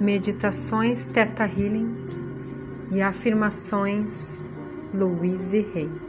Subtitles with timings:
[0.00, 1.92] Meditações Teta Healing
[2.92, 4.40] e afirmações
[4.94, 6.07] Louise Hay.